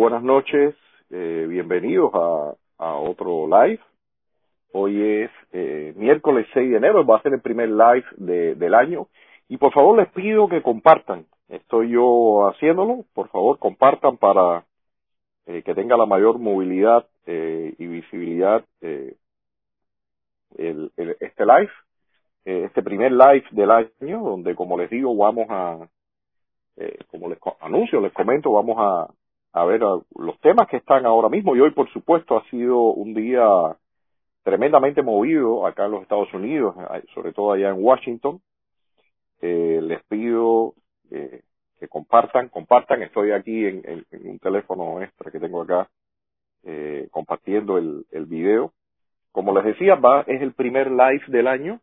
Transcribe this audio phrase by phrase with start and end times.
[0.00, 0.74] buenas noches,
[1.60, 3.80] bienvenidos a, otro live.
[4.72, 8.74] Hoy es eh, miércoles 6 de enero, va a ser el primer live de, del
[8.74, 9.08] año.
[9.46, 11.26] Y por favor les pido que compartan.
[11.50, 13.04] Estoy yo haciéndolo.
[13.12, 14.64] Por favor compartan para
[15.44, 19.16] eh, que tenga la mayor movilidad eh, y visibilidad eh,
[20.56, 21.70] el, el, este live.
[22.46, 25.86] Este primer live del año, donde como les digo, vamos a,
[27.10, 29.08] como les anuncio, les comento, vamos a,
[29.52, 31.56] a ver los temas que están ahora mismo.
[31.56, 33.46] Y hoy, por supuesto, ha sido un día
[34.42, 36.74] tremendamente movido acá en los Estados Unidos,
[37.14, 38.40] sobre todo allá en Washington.
[39.42, 40.74] Eh, les pido
[41.10, 41.42] eh,
[41.78, 43.02] que compartan, compartan.
[43.02, 45.88] Estoy aquí en, en, en, un teléfono extra que tengo acá
[46.64, 48.72] eh, compartiendo el, el video.
[49.32, 51.80] Como les decía, va, es el primer live del año.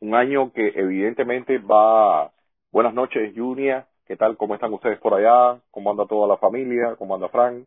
[0.00, 2.32] Un año que evidentemente va.
[2.72, 3.86] Buenas noches, Junia.
[4.10, 4.36] ¿Qué tal?
[4.36, 5.60] ¿Cómo están ustedes por allá?
[5.70, 6.96] ¿Cómo anda toda la familia?
[6.96, 7.64] ¿Cómo anda Frank?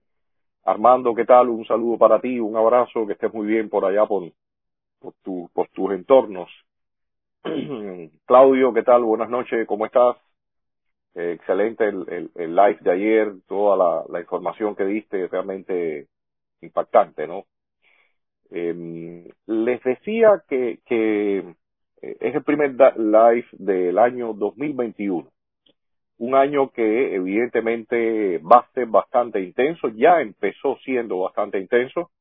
[0.65, 1.47] Armando, ¿qué tal?
[1.47, 4.33] Un saludo para ti, un abrazo, que estés muy bien por allá por,
[5.23, 6.49] tu, por tus entornos.
[8.25, 9.03] Claudio, ¿qué tal?
[9.03, 10.17] Buenas noches, ¿cómo estás?
[11.15, 16.09] Eh, excelente el, live de ayer, toda la, información que diste, realmente
[16.59, 17.45] impactante, ¿no?
[18.51, 21.55] Eh, les decía que, que
[22.01, 25.31] es el primer live del año 2021
[26.23, 32.11] un año que evidentemente va a ser bastante intenso, ya empezó siendo bastante intenso,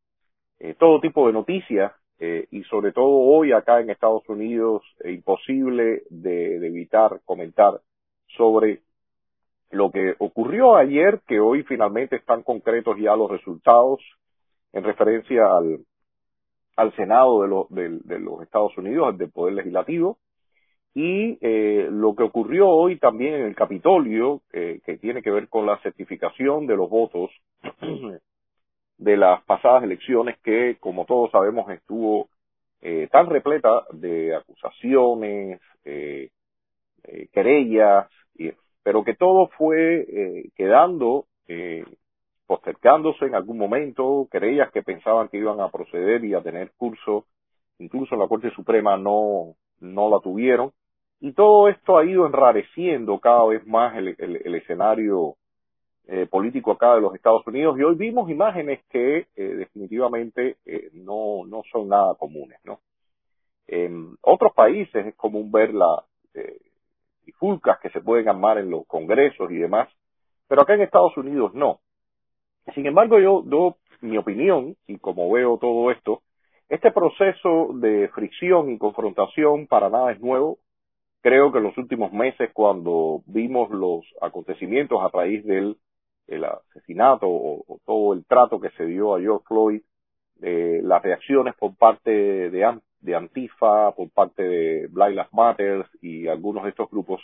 [0.59, 5.13] eh, todo tipo de noticias eh, y sobre todo hoy acá en Estados Unidos eh,
[5.13, 7.81] imposible de, evitar comentar
[8.37, 8.81] sobre
[9.71, 14.01] lo que ocurrió ayer, que hoy finalmente están concretos ya los resultados
[14.73, 15.79] en referencia al,
[16.75, 20.19] al Senado de, lo, de, de los Estados Unidos, del Poder Legislativo,
[20.95, 25.49] y eh, lo que ocurrió hoy también en el Capitolio, eh, que tiene que ver
[25.49, 27.31] con la certificación de los votos
[28.99, 32.29] de las pasadas elecciones que, como todos sabemos, estuvo
[32.83, 36.31] eh, tan repleta de acusaciones, eh,
[37.05, 38.09] eh, querellas,
[38.83, 41.27] pero que todo fue eh, quedando,
[42.47, 47.27] postergándose en algún momento, querellas que pensaban que iban a proceder y a tener curso,
[47.79, 50.73] incluso en la Corte Suprema no, no la tuvieron,
[51.23, 55.37] y todo esto ha ido enrareciendo cada vez más el, el, escenario
[56.09, 60.91] eh, político acá de los Estados Unidos y hoy vimos imágenes que eh, definitivamente eh,
[60.95, 62.81] no, no son nada comunes, ¿no?
[63.69, 66.01] En otros países es común ver las
[66.35, 66.59] eh,
[67.23, 69.89] trifulcas que se pueden armar en los congresos y demás,
[70.49, 71.79] pero acá en Estados Unidos no.
[72.75, 76.23] Sin embargo, yo doy mi opinión y como veo todo esto,
[76.69, 80.59] este proceso de fricción y confrontación para nada es nuevo,
[81.23, 85.77] creo que en los últimos meses, cuando vimos los acontecimientos a raíz del
[86.29, 89.83] el asesinato o, o, todo el trato que se dio a George Floyd,
[90.41, 96.29] eh, las reacciones por parte de, de, Antifa, por parte de Black Lives Matter y
[96.29, 97.21] algunos de estos grupos,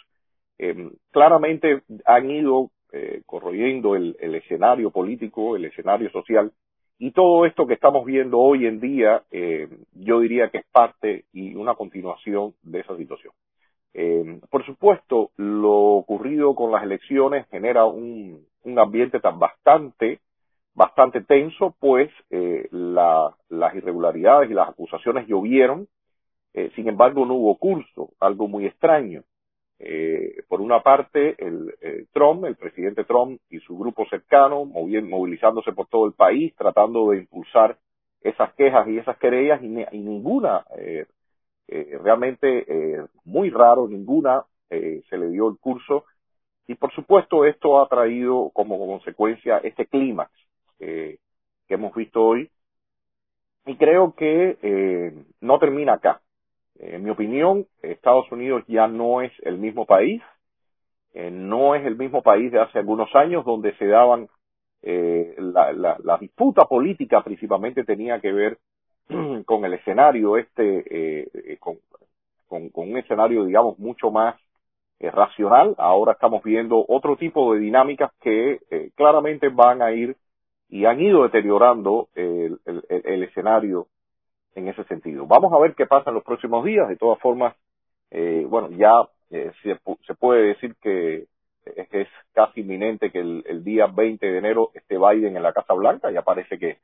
[0.58, 6.52] eh, claramente han ido eh, corroyendo el, el, escenario político, el escenario social,
[6.98, 11.26] y todo esto que estamos viendo hoy en día, eh, yo diría que es parte
[11.32, 13.32] y una continuación de esa situación.
[13.94, 20.20] Eh, por supuesto, lo ocurrido con las elecciones genera un, un ambiente tan bastante,
[20.74, 25.88] bastante tenso, pues eh, la, las irregularidades y las acusaciones llovieron,
[26.54, 29.22] eh, sin embargo no hubo curso, algo muy extraño.
[29.80, 35.72] Eh, por una parte, el, el, Trump, el presidente Trump y su grupo cercano, movilizándose
[35.72, 37.78] por todo el país, tratando de impulsar
[38.22, 41.06] esas quejas y esas querellas, y, y ninguna eh,
[41.68, 46.06] eh, realmente eh, muy raro, ninguna eh, se le dio el curso.
[46.66, 50.30] Y por supuesto esto ha traído como consecuencia este clímax
[50.78, 51.18] que
[51.68, 52.50] hemos visto hoy.
[53.66, 56.20] Y creo que no termina acá.
[56.78, 60.22] En mi opinión, Estados Unidos ya no es el mismo país,
[61.14, 64.28] no es el mismo país de hace algunos años donde se daban
[64.82, 68.58] la, la, la disputa política principalmente tenía que ver
[69.46, 71.78] con el escenario este, eh, con,
[72.46, 74.36] con, con, un escenario, digamos, mucho más
[75.00, 75.74] eh, racional.
[75.78, 80.16] Ahora estamos viendo otro tipo de dinámicas que eh, claramente van a ir
[80.68, 83.86] y han ido deteriorando el, el, escenario
[84.54, 85.26] en ese sentido.
[85.26, 86.88] Vamos a ver qué pasa en los próximos días.
[86.88, 87.54] De todas formas,
[88.10, 91.26] eh, bueno, ya eh, se, se, puede decir que
[91.64, 95.52] es, es casi inminente que el, el, día 20 de enero esté Biden en la
[95.52, 96.10] Casa Blanca.
[96.10, 96.78] Ya parece que,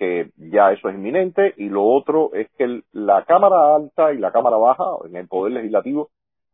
[0.00, 1.54] que ya eso es inminente.
[1.58, 5.52] Y lo otro es que la Cámara Alta y la Cámara Baja, en el Poder
[5.52, 6.10] Legislativo,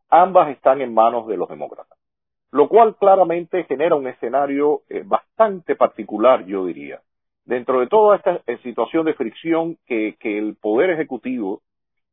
[0.09, 1.97] ambas están en manos de los demócratas
[2.51, 7.01] lo cual claramente genera un escenario eh, bastante particular, yo diría.
[7.45, 11.61] Dentro de toda esta eh, situación de fricción que, que, el Poder Ejecutivo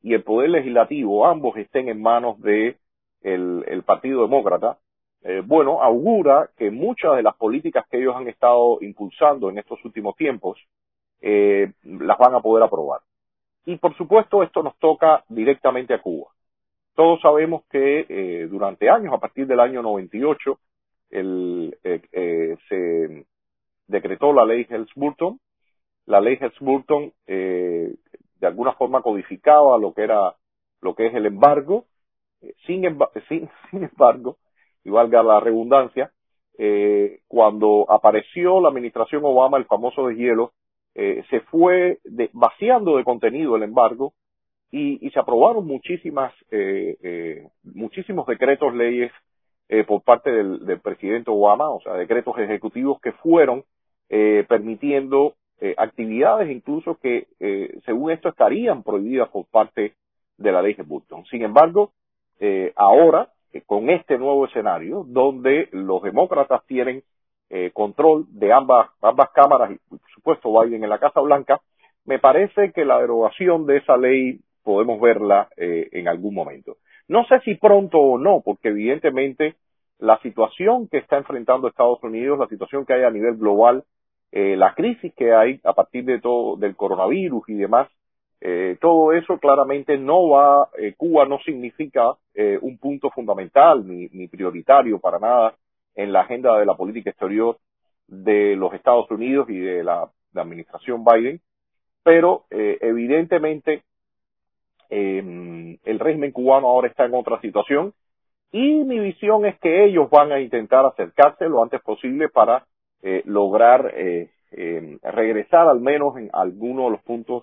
[0.03, 2.77] y el Poder Legislativo ambos estén en manos de
[3.23, 4.79] el, Partido Demócrata,
[5.23, 9.83] eh, bueno, augura que muchas de las políticas que ellos han estado impulsando en estos
[9.85, 10.59] últimos tiempos
[11.21, 13.01] las van a poder aprobar.
[13.67, 16.31] Y por supuesto esto nos toca directamente a Cuba.
[16.95, 20.59] Todos sabemos que eh, durante años, a partir del año 98,
[21.11, 23.27] el, eh, eh, se
[23.89, 25.41] decretó la ley Helms-Burton.
[26.07, 27.95] La ley Helms-Burton eh,
[28.41, 30.35] de alguna forma codificaba lo que era
[30.81, 31.87] lo que es el embargo.
[32.43, 32.83] Eh, sin,
[33.29, 34.37] sin, sin embargo,
[34.85, 36.13] y valga la redundancia,
[36.59, 40.53] eh, cuando apareció la administración Obama, el famoso de hielo,
[40.95, 41.99] eh, se fue
[42.33, 44.15] vaciando de contenido el embargo
[44.77, 49.13] y, se aprobaron muchísimas, eh, eh, muchísimos decretos leyes
[49.69, 53.65] eh, por parte del, del, presidente Obama, o sea, decretos ejecutivos que fueron
[54.49, 55.35] permitiendo
[55.77, 57.27] actividades incluso que,
[57.85, 59.95] según esto, estarían prohibidas por parte
[60.37, 61.25] de la ley de Burton.
[61.25, 61.91] Sin embargo,
[62.77, 63.31] ahora,
[63.67, 67.03] con este nuevo escenario, donde los demócratas tienen
[67.73, 71.61] control de ambas, ambas cámaras y, por supuesto, Biden en la Casa Blanca,
[72.05, 76.77] me parece que la derogación de esa ley podemos verla eh, en algún momento.
[77.09, 79.57] No sé si pronto o no, porque evidentemente
[79.99, 83.85] la situación que está enfrentando Estados Unidos, la situación que hay a nivel global,
[84.33, 87.89] eh, la crisis que hay a partir de todo del coronavirus y demás,
[88.41, 94.09] eh, todo eso claramente no va, eh, Cuba no significa eh, un punto fundamental ni,
[94.09, 95.55] ni prioritario para nada
[95.95, 97.59] en la agenda de la política exterior
[98.07, 101.41] de los Estados Unidos y de la, administración Biden,
[102.03, 103.85] pero eh, evidentemente
[104.91, 107.95] eh, el régimen cubano ahora está en otra situación
[108.51, 112.67] y mi visión es que ellos van a intentar acercarse lo antes posible para
[113.03, 117.43] eh, lograr eh, eh, regresar al menos en alguno de los puntos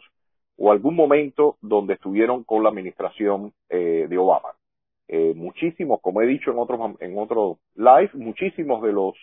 [0.57, 4.49] o algún momento donde estuvieron con la administración eh, de Obama.
[5.13, 9.13] Eh, muchísimos, como he dicho en otros en otro live, muchísimos de los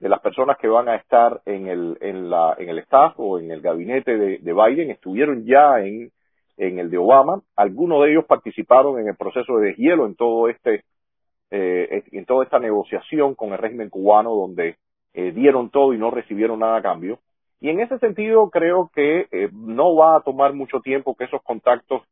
[0.00, 3.38] de las personas que van a estar en el en la en el staff o
[3.38, 6.10] en el gabinete de, de Biden estuvieron ya en
[6.56, 7.42] en el de Obama.
[7.56, 10.84] Algunos de ellos participaron en el proceso de deshielo en todo este,
[11.50, 14.76] eh, en toda esta negociación con el régimen cubano, donde
[15.14, 17.18] eh, dieron todo y no recibieron nada a cambio.
[17.60, 21.42] Y en ese sentido creo que eh, no va a tomar mucho tiempo que esos
[21.42, 22.02] contactos,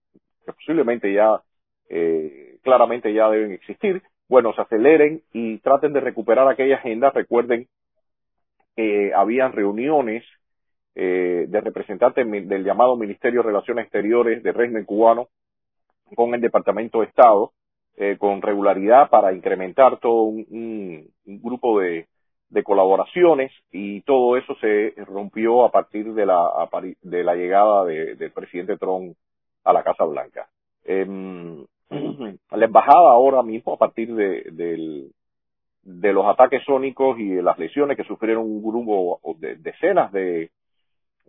[0.45, 1.41] que posiblemente ya
[1.91, 7.11] eh, claramente ya deben existir, bueno, se aceleren y traten de recuperar aquella agenda.
[7.11, 7.67] Recuerden
[8.77, 10.25] que habían reuniones
[10.95, 15.29] eh, de representantes del llamado Ministerio de Relaciones Exteriores del régimen cubano
[16.15, 17.53] con el Departamento de Estado
[17.97, 20.47] eh, con regularidad para incrementar todo un,
[21.27, 22.07] un, grupo de,
[22.49, 26.69] de, colaboraciones y todo eso se rompió a partir de la,
[27.03, 29.17] de la llegada de, del presidente Trump
[29.65, 30.49] a la Casa Blanca.
[30.85, 31.05] Eh,
[31.91, 35.13] la embajada ahora mismo, a partir de, del,
[35.83, 40.51] de los ataques sónicos y de las lesiones que sufrieron un grupo de decenas de,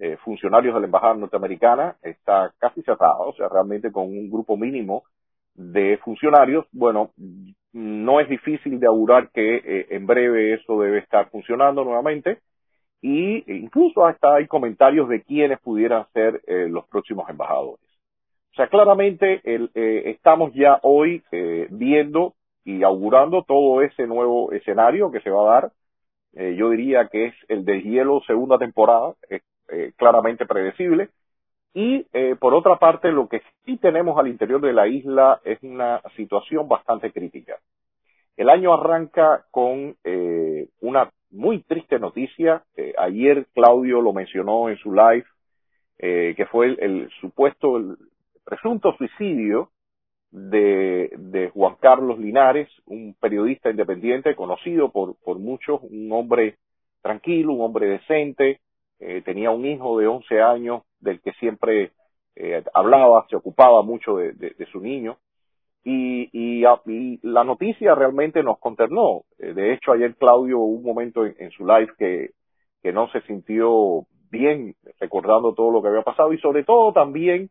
[0.04, 4.58] eh, funcionarios de la embajada norteamericana está casi cerrado, o sea, realmente con un grupo
[4.58, 5.04] mínimo
[5.54, 7.12] de funcionarios, bueno,
[7.74, 12.40] no es difícil de augurar que eh, en breve eso debe estar funcionando nuevamente.
[13.00, 17.86] Y incluso hasta hay comentarios de quiénes pudieran ser eh, los próximos embajadores.
[18.52, 22.34] O sea, claramente el, eh, estamos ya hoy eh, viendo
[22.66, 25.72] y augurando todo ese nuevo escenario que se va a dar.
[26.34, 31.10] Eh, yo diría que es el de hielo segunda temporada, eh, claramente predecible.
[31.74, 35.62] Y eh, por otra parte, lo que sí tenemos al interior de la isla es
[35.64, 37.58] una situación bastante crítica.
[38.36, 39.96] El año arranca con
[40.80, 42.64] una muy triste noticia.
[42.98, 45.26] Ayer Claudio lo mencionó en su live,
[45.98, 47.98] que fue el, el supuesto, el
[48.44, 49.72] presunto suicidio
[50.32, 56.58] de, de, Juan Carlos Linares, un periodista independiente conocido por, muchos, un hombre
[57.02, 58.62] tranquilo, un hombre decente,
[59.00, 61.92] eh, tenía un hijo de 11 años del que siempre
[62.36, 65.18] eh, hablaba, se ocupaba mucho de, su niño.
[65.84, 69.24] Y, y, y, la noticia realmente nos conternó.
[69.40, 72.30] Eh, de hecho, ayer Claudio hubo un momento en, en, su live que,
[72.84, 77.50] que no se sintió bien recordando todo lo que había pasado y sobre todo también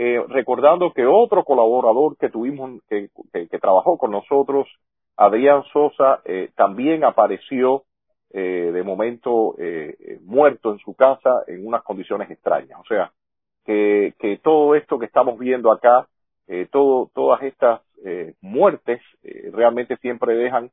[0.00, 4.68] eh, recordando que otro colaborador que tuvimos, que, que, trabajó con nosotros,
[5.16, 7.82] Adrián Sosa, eh, también apareció
[8.30, 12.78] eh, de momento eh, muerto en su casa en unas condiciones extrañas.
[12.78, 13.10] O sea,
[13.64, 16.06] que, que todo esto que estamos viendo acá,
[16.46, 17.80] eh, todo, todas estas
[18.40, 19.02] muertes
[19.52, 20.70] realmente siempre dejan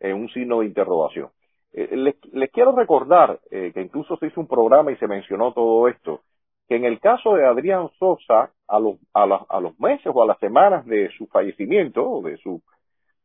[0.00, 1.28] un signo de interrogación.
[1.70, 6.22] Les, les, quiero recordar que incluso se hizo un programa y se mencionó todo esto
[6.68, 10.22] que en el caso de Adrián Sosa, a los, a, la, a los meses o
[10.22, 12.62] a las semanas de su fallecimiento, de su,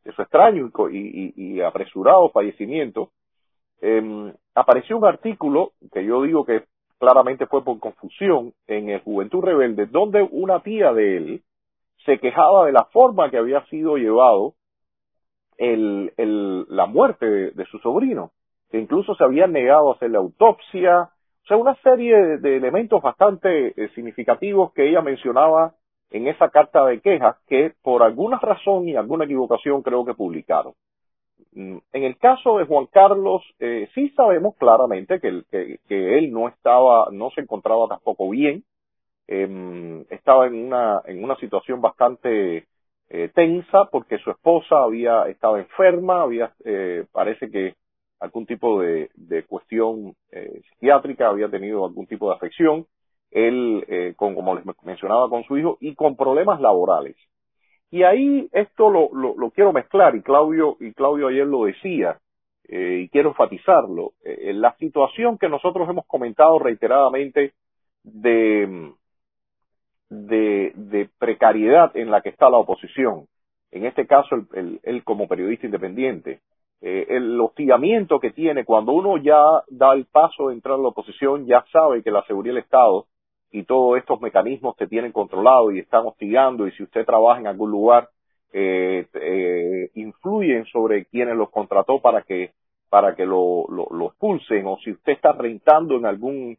[0.04, 3.12] de su extraño y, y, y apresurado fallecimiento,
[3.82, 6.64] eh, apareció un artículo que yo digo que
[7.00, 11.44] claramente fue por confusión en el Juventud Rebelde, donde una tía de él
[12.06, 14.56] se quejaba de la forma que había sido llevado
[15.58, 18.32] el, el, la muerte de, de su sobrino,
[18.70, 21.10] que incluso se había negado a hacer la autopsia,
[21.50, 25.74] o una serie de, elementos bastante eh, significativos que ella mencionaba
[26.10, 30.74] en esa carta de quejas que por alguna razón y alguna equivocación creo que publicaron.
[31.54, 36.32] Mm, en el caso de Juan Carlos, eh, sí sabemos claramente que, que, que, él
[36.32, 38.64] no estaba, no se encontraba tampoco bien,
[39.28, 42.68] eh, estaba en una, en una situación bastante
[43.10, 47.76] eh, tensa porque su esposa había estado enferma, había, eh, parece que
[48.20, 52.86] algún tipo de, de cuestión eh, psiquiátrica, había tenido algún tipo de afección,
[53.32, 57.16] él, eh, con, como les mencionaba, con su hijo, y con problemas laborales.
[57.90, 62.20] Y ahí esto lo, lo, quiero mezclar, y Claudio, y Claudio ayer lo decía,
[62.68, 67.54] eh, y quiero enfatizarlo, eh, la situación que nosotros hemos comentado reiteradamente
[68.04, 68.92] de,
[70.10, 73.28] de, de precariedad en la que está la oposición,
[73.72, 76.42] en este caso él, él como periodista independiente,
[76.82, 80.90] eh, el hostigamiento que tiene cuando uno ya da el paso de entrar a la
[80.90, 83.08] oposición, ya sabe que la seguridad del Estado
[83.52, 87.48] y todos estos mecanismos te tienen controlado y están hostigando y si usted trabaja en
[87.48, 88.10] algún lugar
[88.54, 92.52] eh, eh, influyen sobre quienes los contrató para que
[92.90, 96.58] para que lo, lo, lo expulsen o si usted está rentando en algún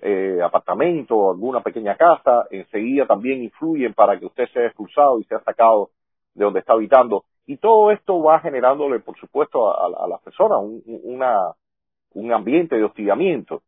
[0.00, 5.24] eh, apartamento o alguna pequeña casa, enseguida también influyen para que usted sea expulsado y
[5.24, 5.90] sea sacado
[6.34, 7.24] de donde está habitando.
[7.46, 11.52] Y todo esto va generándole, por supuesto, a, las personas un, una,
[12.14, 13.62] un ambiente de hostigamiento.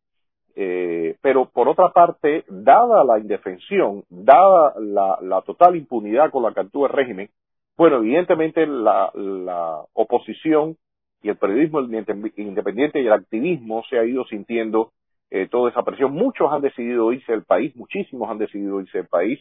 [0.56, 6.52] Eh, pero por otra parte, dada la indefensión, dada la, la total impunidad con la
[6.52, 7.30] que actúa el régimen,
[7.76, 10.76] bueno, evidentemente la, la oposición
[11.22, 14.90] y el periodismo independiente y el activismo se ha ido sintiendo
[15.30, 16.12] eh, toda esa presión.
[16.12, 19.38] Muchos han decidido irse del país, muchísimos han decidido irse del país,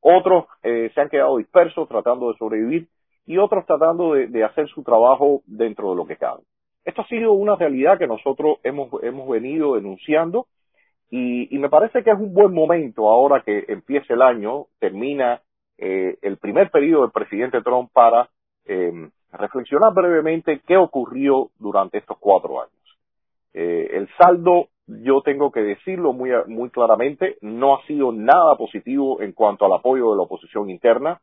[0.00, 2.88] otros eh, se han quedado dispersos tratando de sobrevivir
[3.32, 6.42] y otros tratando de, hacer su trabajo dentro de lo que cabe.
[6.84, 10.46] Esto ha sido una realidad que nosotros hemos, hemos venido denunciando
[11.10, 15.40] y, y me parece que es un buen momento ahora que empiece el año, termina
[15.78, 18.28] eh, el primer periodo del presidente Trump para
[18.66, 18.92] eh,
[19.32, 22.98] reflexionar brevemente qué ocurrió durante estos cuatro años.
[23.54, 29.20] Eh, el saldo, yo tengo que decirlo muy, muy claramente, no ha sido nada positivo
[29.22, 31.20] en cuanto al apoyo de la oposición interna.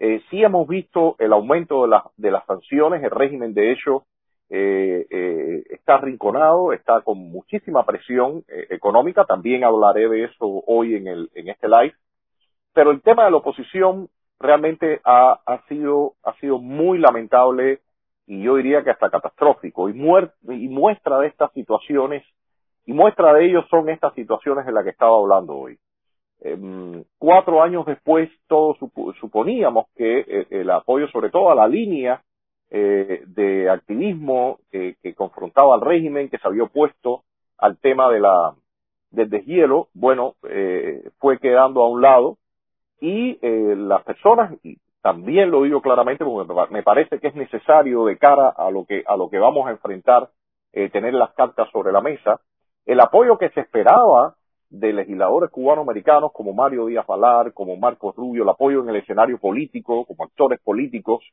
[0.00, 4.04] Eh, sí hemos visto el aumento de, la, de las sanciones, el régimen de hecho
[4.50, 10.94] eh, eh, está arrinconado, está con muchísima presión eh, económica, también hablaré de eso hoy
[10.94, 11.94] en, el, en este live,
[12.72, 14.08] pero el tema de la oposición
[14.40, 17.80] realmente ha, ha, sido, ha sido muy lamentable
[18.26, 22.24] y yo diría que hasta catastrófico y, muer y muestra de estas situaciones
[22.86, 25.78] y muestra de ellos son estas situaciones en las que estaba hablando hoy.
[26.40, 31.66] Eh, cuatro años después, todos sup suponíamos que eh, el apoyo, sobre todo a la
[31.66, 32.22] línea
[32.70, 37.22] eh, de activismo que, que, confrontaba al régimen, que se había opuesto
[37.56, 38.54] al tema de la
[39.10, 42.36] del deshielo, bueno, eh, fue quedando a un lado.
[43.00, 48.04] Y eh, las personas, y también lo digo claramente porque me parece que es necesario
[48.04, 50.28] de cara a lo que a lo que vamos a enfrentar,
[50.92, 52.40] tener las cartas sobre la mesa,
[52.84, 54.34] el apoyo que se esperaba
[54.70, 59.38] de legisladores cubano-americanos como Mario Díaz Valar, como Marcos Rubio, el apoyo en el escenario
[59.38, 61.24] político, como actores políticos,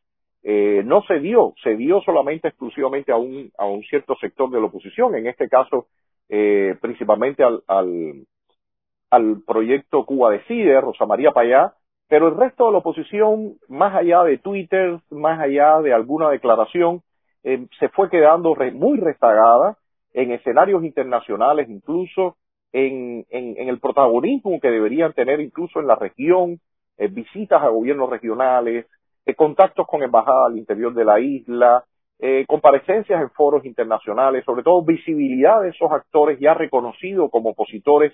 [0.43, 4.59] eh, no se dio, se dio solamente exclusivamente a un, a un cierto sector de
[4.59, 5.87] la oposición, en este caso
[6.29, 11.73] eh, principalmente al, al, proyecto Cuba Decide, Rosa María Payá,
[12.07, 17.01] pero el resto de la oposición, más allá de Twitter, más allá de alguna declaración,
[17.43, 19.77] eh, se fue quedando re, muy rezagada
[20.13, 22.37] en escenarios internacionales, incluso
[22.75, 26.59] en, en, en, el protagonismo que deberían tener incluso en la región,
[26.97, 28.85] eh, visitas a gobiernos regionales,
[29.25, 31.85] eh, contactos con embajadas al interior de la isla,
[32.19, 38.11] eh, comparecencias en foros internacionales, sobre todo visibilidad de esos actores ya reconocidos como opositores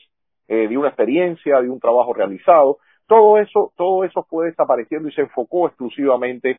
[0.48, 2.78] eh, de una experiencia, de un trabajo realizado.
[3.08, 6.58] Todo eso, todo eso fue desapareciendo y se enfocó exclusivamente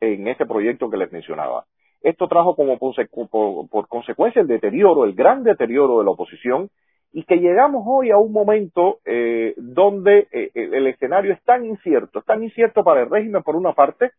[0.00, 1.66] en este proyecto que les mencionaba.
[2.00, 6.70] Esto trajo como por, consecuencia el deterioro, el gran deterioro de la oposición
[7.12, 12.22] y que llegamos hoy a un momento eh, donde eh, el escenario es tan incierto,
[12.22, 14.12] tan incierto para el régimen por una parte,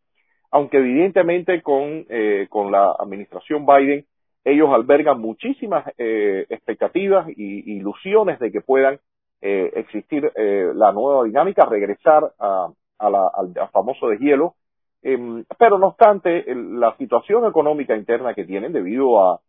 [0.51, 4.05] aunque evidentemente con, eh, con la administración Biden
[4.45, 8.99] ellos albergan muchísimas eh, expectativas y ilusiones de que puedan
[9.41, 12.69] eh, existir eh, la nueva dinámica, regresar a,
[12.99, 14.55] a la, al, famoso deshielo,
[15.01, 19.39] eh, pero no obstante, la situación económica interna que tienen debido a,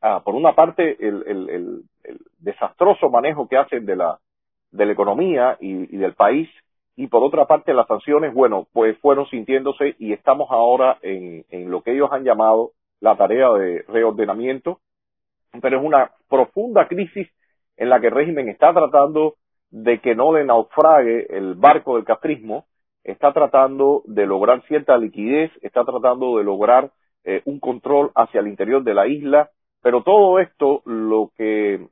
[0.00, 1.82] a por una parte, el, el, el,
[2.38, 4.18] desastroso manejo que hacen de la,
[4.70, 6.48] de la economía y, y del país,
[6.96, 11.70] y por otra parte las sanciones, bueno, pues fueron sintiéndose y estamos ahora en, en
[11.70, 14.80] lo que ellos han llamado la tarea de reordenamiento,
[15.60, 17.28] pero es una profunda crisis
[17.76, 19.36] en la que el régimen está tratando
[19.70, 22.66] de que no le naufrague el barco del castrismo,
[23.04, 26.90] está tratando de lograr cierta liquidez, está tratando de lograr
[27.24, 29.50] eh, un control hacia el interior de la isla,
[29.82, 31.86] pero todo esto lo que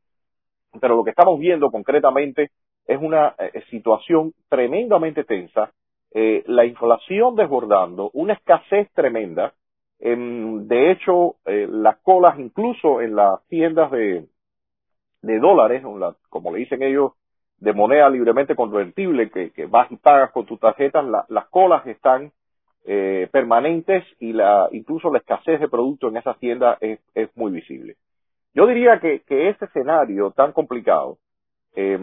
[0.81, 2.51] pero lo que estamos viendo concretamente
[2.87, 5.73] es una eh, situación tremendamente tensa,
[6.13, 9.55] eh, la inflación desbordando, una escasez tremenda.
[9.99, 14.27] de hecho, eh, las colas incluso en las tiendas de,
[15.23, 15.83] de dólares,
[16.29, 17.13] como le dicen ellos,
[17.59, 22.33] de moneda libremente convertible, que, que vas y pagas con tu tarjeta, las colas están
[23.31, 26.99] permanentes y la, incluso la escasez de productos en esas tiendas es,
[27.37, 27.97] muy visible.
[28.55, 31.19] Yo diría que, que ese escenario tan complicado
[31.77, 31.99] eh,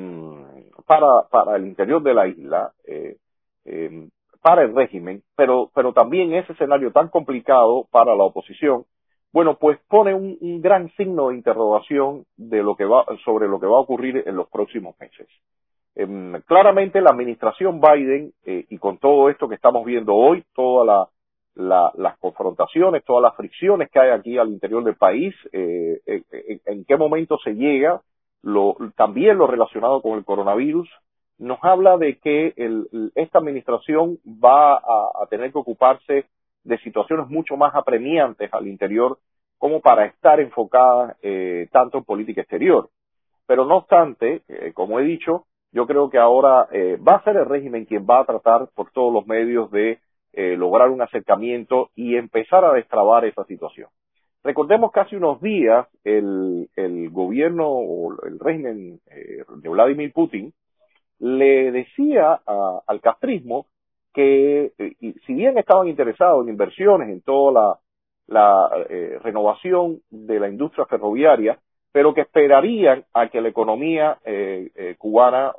[0.85, 3.17] para, el interior de la isla, eh,
[3.65, 4.07] eh,
[4.41, 8.85] para el régimen, pero, pero también ese escenario tan complicado para la oposición,
[9.33, 13.59] bueno, pues pone un, un, gran signo de interrogación de lo que va, sobre lo
[13.59, 15.27] que va a ocurrir en los próximos meses.
[15.95, 20.85] Eh, claramente la administración Biden, eh, y con todo esto que estamos viendo hoy, toda
[20.85, 21.09] la,
[21.55, 26.61] la, las confrontaciones, todas las fricciones que hay aquí al interior del país, eh, en,
[26.65, 28.01] en, qué momento se llega,
[28.41, 30.89] lo, también lo relacionado con el coronavirus,
[31.37, 36.25] nos habla de que el, esta administración va a, a, tener que ocuparse
[36.63, 39.17] de situaciones mucho más apremiantes al interior
[39.57, 42.89] como para estar enfocada eh, tanto en política exterior.
[43.47, 47.35] Pero no obstante, eh, como he dicho, yo creo que ahora eh, va a ser
[47.35, 49.99] el régimen quien va a tratar por todos los medios de
[50.31, 53.89] eh, lograr un acercamiento y empezar a destrabar esa situación.
[54.41, 60.53] Recordemos que hace unos días el, el gobierno o el régimen eh, de Vladimir Putin
[61.19, 63.65] le decía a, al castrismo
[64.13, 64.71] que
[65.25, 67.79] si bien estaban interesados en inversiones en toda
[68.27, 68.69] la,
[69.21, 71.59] renovación de la industria ferroviaria,
[71.95, 75.53] pero que esperarían a que la economía eh, eh, cubana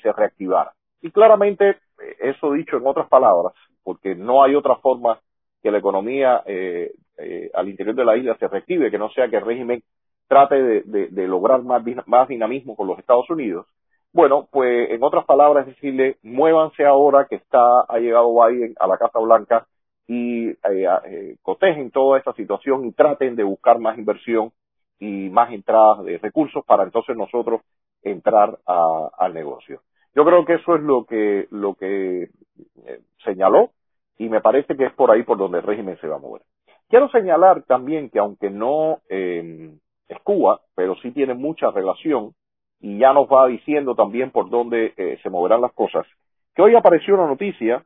[0.00, 0.70] se reactivara.
[1.02, 1.78] Y claramente,
[2.20, 5.18] eso dicho en otras palabras, porque no hay otra forma
[5.60, 9.28] que la economía eh, eh, al interior de la isla se reactive, que no sea
[9.28, 9.82] que el régimen
[10.28, 13.66] trate de, de, lograr más, más dinamismo con los Estados Unidos.
[14.12, 18.96] Bueno, pues en otras palabras decirle, muévanse ahora que está ha llegado Biden a la
[18.96, 19.66] Casa Blanca
[20.06, 20.56] y eh,
[21.04, 24.52] eh, cotejen toda esta situación y traten de buscar más inversión
[25.00, 27.62] y más entradas de recursos para entonces nosotros
[28.02, 29.80] entrar a, al negocio.
[30.14, 33.70] Yo creo que eso es lo que lo que eh, señaló
[34.18, 36.42] y me parece que es por ahí por donde el régimen se va a mover.
[36.88, 39.70] Quiero señalar también que aunque no eh,
[40.08, 42.34] es Cuba, pero sí tiene mucha relación
[42.80, 46.06] y ya nos va diciendo también por dónde eh, se moverán las cosas,
[46.54, 47.84] que hoy apareció una noticia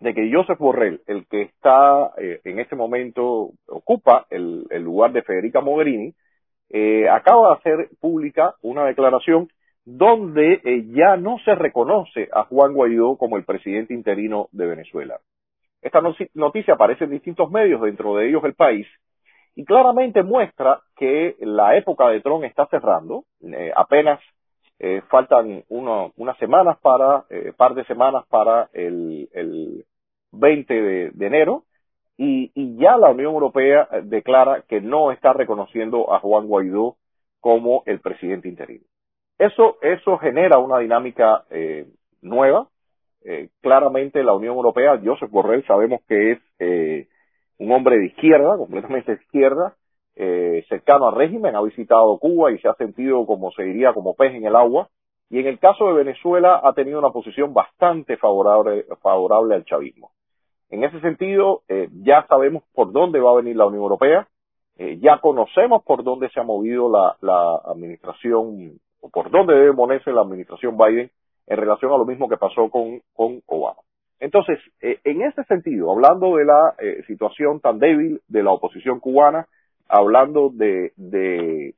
[0.00, 5.22] de que Joseph Borrell, el que está eh, en este momento, ocupa el, lugar de
[5.22, 6.14] Federica Mogherini,
[6.70, 9.48] eh, acaba de hacer pública una declaración
[9.84, 15.18] donde eh, ya no se reconoce a Juan Guaidó como el presidente interino de Venezuela.
[15.80, 16.00] Esta
[16.34, 18.86] noticia aparece en distintos medios, dentro de ellos el país,
[19.54, 23.24] y claramente muestra que la época de Trump está cerrando,
[23.74, 24.20] apenas
[24.78, 29.84] eh, faltan uno, unas semanas para, eh, par de semanas para el, el
[30.32, 31.64] 20 de, de enero,
[32.16, 36.96] y, y, ya la Unión Europea eh, declara que no está reconociendo a Juan Guaidó
[37.40, 38.84] como el presidente interino.
[39.38, 41.86] Eso, eso genera una dinámica eh,
[42.22, 42.68] nueva.
[43.24, 47.08] Eh, claramente la Unión Europea, Joseph Borrell, sabemos que es eh,
[47.58, 49.76] un hombre de izquierda, completamente de izquierda,
[50.18, 54.14] eh, cercano al régimen, ha visitado Cuba y se ha sentido, como se diría, como
[54.14, 54.88] pez en el agua.
[55.30, 60.10] Y en el caso de Venezuela ha tenido una posición bastante favorable, favorable al chavismo.
[60.70, 64.26] En ese sentido, eh, ya sabemos por dónde va a venir la Unión Europea,
[64.76, 69.72] eh, ya conocemos por dónde se ha movido la, la administración, o por dónde debe
[69.72, 71.10] moverse la administración Biden
[71.46, 73.80] en relación a lo mismo que pasó con, con Obama.
[74.20, 78.98] Entonces, eh, en ese sentido, hablando de la eh, situación tan débil de la oposición
[78.98, 79.46] cubana,
[79.88, 81.74] hablando de, de,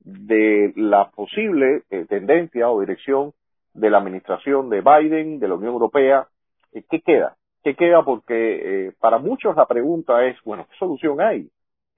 [0.00, 3.32] de la posible eh, tendencia o dirección
[3.74, 6.26] de la administración de Biden, de la Unión Europea,
[6.72, 7.36] ¿qué queda?
[7.62, 8.04] ¿Qué queda?
[8.04, 11.50] Porque para muchos la pregunta es, bueno, ¿qué solución hay?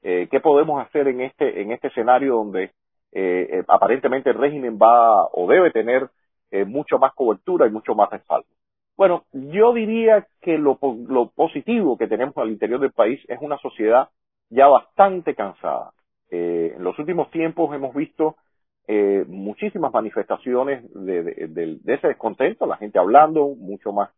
[0.03, 2.73] ¿Qué podemos hacer en este, en este escenario donde
[3.69, 6.11] aparentemente el régimen va o debe tener
[6.67, 8.49] mucho más cobertura y mucho más respaldo?
[8.97, 13.59] Bueno, yo diría que lo, lo positivo que tenemos al interior del país es una
[13.59, 14.09] sociedad
[14.53, 15.93] ya bastante cansada.
[16.31, 18.37] Eh, en los últimos tiempos hemos visto
[18.87, 24.11] eh, muchísimas manifestaciones de, de, ese descontento, la gente hablando mucho más,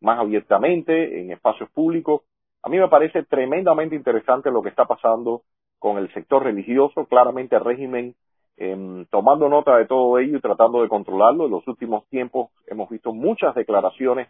[0.00, 2.22] más abiertamente en espacios públicos.
[2.62, 5.42] A mí me parece tremendamente interesante lo que está pasando
[5.78, 7.04] con el sector religioso.
[7.06, 8.14] Claramente el régimen
[8.56, 11.46] eh, tomando nota de todo ello y tratando de controlarlo.
[11.46, 14.28] En los últimos tiempos hemos visto muchas declaraciones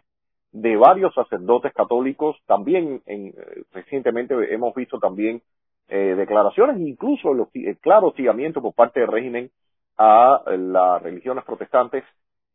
[0.53, 2.37] de varios sacerdotes católicos.
[2.45, 5.41] También en, eh, recientemente hemos visto también
[5.89, 9.51] eh, declaraciones, incluso el, claro hostigamiento por parte del régimen
[9.97, 12.03] a las religiones protestantes.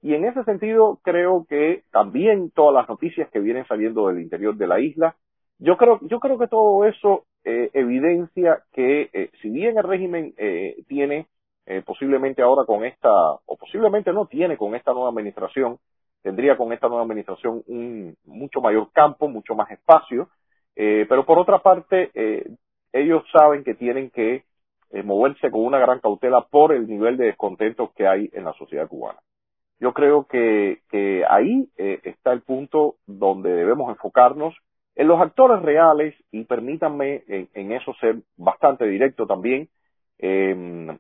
[0.00, 4.56] Y en ese sentido creo que también todas las noticias que vienen saliendo del interior
[4.56, 5.16] de la isla,
[5.58, 10.34] yo creo, yo creo que todo eso eh, evidencia que eh, si bien el régimen
[10.37, 11.26] eh, tiene
[11.66, 15.78] eh, posiblemente ahora con esta, o posiblemente no tiene con esta nueva administración,
[16.22, 20.28] tendría con esta nueva administración un mucho mayor campo, mucho más espacio,
[20.76, 22.44] eh, pero por otra parte, eh,
[22.92, 24.44] ellos saben que tienen que
[24.90, 28.54] eh, moverse con una gran cautela por el nivel de descontento que hay en la
[28.54, 29.18] sociedad cubana.
[29.81, 34.54] Yo creo que, que ahí eh, está el punto donde debemos enfocarnos
[34.96, 39.68] en los actores reales y permítanme en, eso ser bastante directo también.
[40.18, 40.98] Eh,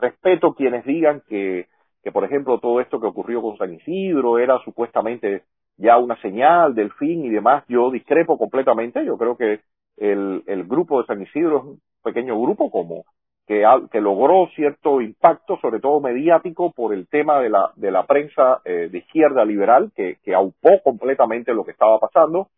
[0.00, 1.68] respeto quienes digan que,
[2.06, 5.42] que, por ejemplo, todo esto que ocurrió con San Isidro era supuestamente
[5.76, 7.64] ya una señal del fin y demás.
[7.66, 9.04] Yo discrepo completamente.
[9.04, 9.62] Yo creo que
[9.96, 13.06] el, el grupo de San Isidro es un pequeño grupo como
[13.44, 18.06] que, que logró cierto impacto, sobre todo mediático, por el tema de la, de la
[18.06, 22.50] prensa eh, de izquierda liberal, que, que aupó completamente lo que estaba pasando.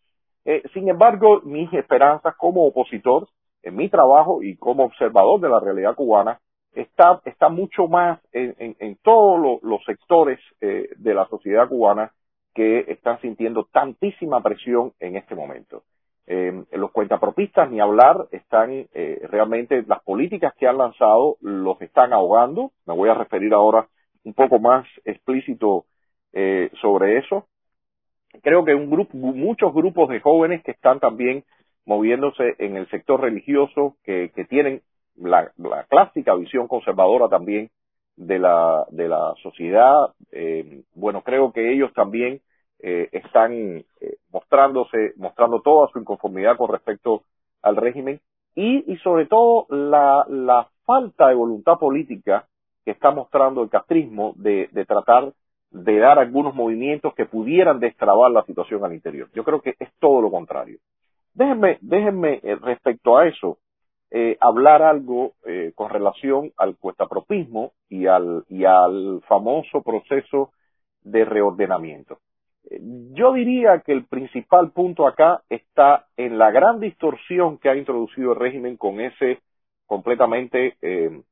[0.44, 3.28] Eh, sin embargo, mis esperanzas como opositor,
[3.62, 6.38] en mi trabajo y como observador de la realidad cubana,
[6.72, 12.12] está, está mucho más en, en, todos lo, los sectores eh, de la sociedad cubana
[12.54, 15.84] que están sintiendo tantísima presión en este momento.
[16.30, 22.12] Eh, los cuentapropistas, ni hablar, están eh, realmente, las políticas que han lanzado los están
[22.12, 22.72] ahogando.
[22.84, 23.88] Me voy a referir ahora
[24.24, 25.86] un poco más explícito
[26.34, 27.46] eh, sobre eso.
[28.42, 31.44] Creo que un grupo, muchos grupos de jóvenes que están también
[31.86, 34.82] moviéndose en el sector religioso, que, que tienen
[35.20, 37.70] la, la clásica visión conservadora también
[38.16, 40.12] de la, de la sociedad.
[40.32, 42.40] Eh, bueno, creo que ellos también
[42.80, 43.84] eh, están eh,
[44.32, 47.22] mostrándose, mostrando toda su inconformidad con respecto
[47.62, 48.20] al régimen
[48.54, 52.46] y, y sobre todo la, la falta de voluntad política
[52.84, 55.32] que está mostrando el castrismo de, de tratar
[55.70, 59.28] de dar algunos movimientos que pudieran destrabar la situación al interior.
[59.34, 60.78] Yo creo que es todo lo contrario.
[61.34, 63.58] Déjenme, déjenme eh, respecto a eso,
[64.10, 70.52] eh, hablar algo eh, con relación al cuestapropismo y al, y al famoso proceso
[71.02, 72.18] de reordenamiento.
[72.70, 78.32] Yo diría que el principal punto acá está en la gran distorsión que ha introducido
[78.32, 79.40] el régimen con ese
[79.86, 81.22] completamente eh,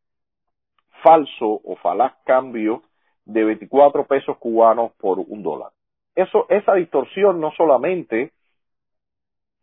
[1.02, 2.82] falso o falaz cambio
[3.24, 5.72] de 24 pesos cubanos por un dólar.
[6.14, 8.32] Esa distorsión no solamente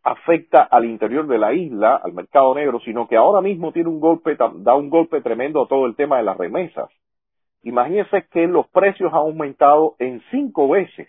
[0.04, 4.00] afecta al interior de la isla, al mercado negro, sino que ahora mismo tiene un
[4.00, 6.90] golpe, da un golpe tremendo a todo el tema de las remesas.
[7.62, 11.08] Imagínense que los precios han aumentado en cinco veces.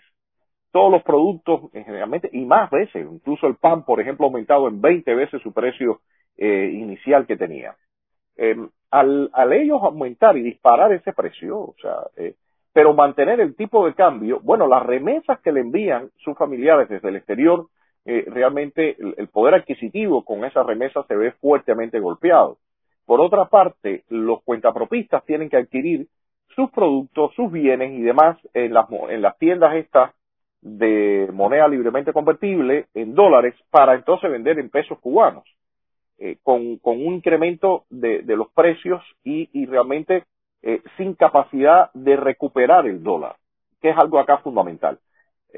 [0.71, 4.69] Todos los productos, eh, generalmente, y más veces, incluso el pan, por ejemplo, ha aumentado
[4.69, 5.99] en 20 veces su precio
[6.38, 7.75] eh, inicial que tenía.
[8.38, 8.55] Eh,
[8.91, 12.36] al, al ellos aumentar y disparar ese precio, o sea, eh,
[12.71, 17.10] pero mantener el tipo de cambio, bueno, las remesas que le envían sus familiares desde
[17.10, 17.67] el exterior
[18.05, 22.57] eh, realmente el, el, poder adquisitivo con esa remesa se ve fuertemente golpeado.
[23.05, 26.07] Por otra parte, los cuentapropistas tienen que adquirir
[26.55, 30.13] sus productos, sus bienes y demás en las, en las tiendas estas
[30.61, 35.43] de moneda libremente convertible en dólares para entonces vender en pesos cubanos,
[36.17, 40.23] eh, con, con, un incremento de, de los precios y, y realmente
[40.63, 43.35] eh, sin capacidad de recuperar el dólar,
[43.81, 44.97] que es algo acá fundamental.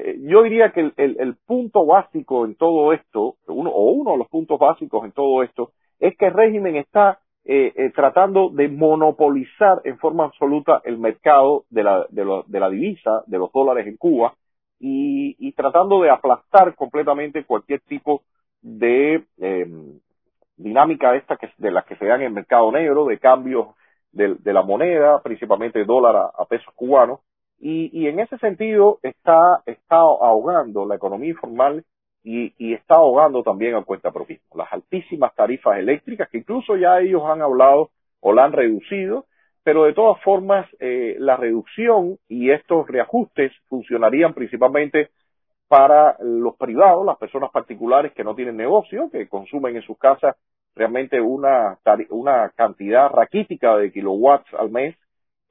[0.00, 4.28] Eh, yo diría que el, punto básico en todo esto, uno, o uno de los
[4.28, 9.80] puntos básicos en todo esto, es que el régimen está eh, eh, tratando de monopolizar
[9.84, 13.96] en forma absoluta el mercado de la, de, de la divisa, de los dólares en
[13.96, 14.34] Cuba,
[14.78, 18.22] y, y tratando de aplastar completamente cualquier tipo
[18.60, 19.66] de eh,
[20.56, 23.68] dinámica esta que, de las que se dan en el mercado negro, de cambios
[24.12, 27.20] de, la moneda, principalmente dólar a, pesos cubanos,
[27.60, 31.84] y, y, en ese sentido está, está ahogando la economía informal
[32.22, 34.46] y, y está ahogando también al cuentapropismo.
[34.56, 37.90] Las altísimas tarifas eléctricas, que incluso ya ellos han hablado
[38.20, 39.26] o la han reducido,
[39.62, 45.10] pero de todas formas eh, la reducción y estos reajustes funcionarían principalmente
[45.68, 50.36] para los privados, las personas particulares que no tienen negocio, que consumen en sus casas
[50.74, 51.78] realmente una,
[52.10, 54.96] una cantidad raquítica de kilowatts al mes,